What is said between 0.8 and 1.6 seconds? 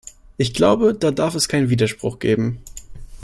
da darf es